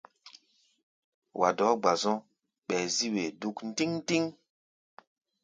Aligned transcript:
Wa 1.39 1.49
dɔɔ́ 1.57 1.75
gba-zɔ̧́, 1.81 2.23
ɓɛɛ 2.67 2.83
zí-wee 2.95 3.33
dúk 3.39 3.57
ndíŋ-ndíŋ. 3.69 4.23